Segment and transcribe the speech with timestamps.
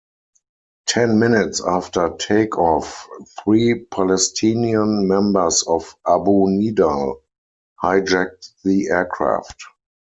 [0.87, 3.07] Ten minutes after takeoff,
[3.39, 7.21] three Palestinian members of Abu Nidal
[7.83, 9.61] hijacked the aircraft.